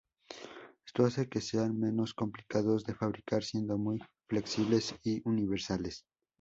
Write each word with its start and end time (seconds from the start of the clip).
Esto 0.87 1.05
hace 1.05 1.29
que 1.29 1.41
sean 1.41 1.79
menos 1.79 2.15
complicados 2.15 2.85
de 2.85 2.95
fabricar 2.95 3.43
siendo 3.43 3.77
muy 3.77 3.99
flexibles 4.27 4.95
y 5.03 5.21
universales. 5.29 6.05